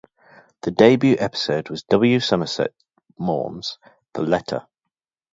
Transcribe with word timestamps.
The 0.63 0.71
debut 0.71 1.15
episode 1.19 1.69
was 1.69 1.83
W. 1.83 2.19
Somerset 2.19 2.73
Maugham's 3.19 3.77
"The 4.15 4.23
Letter". 4.23 4.65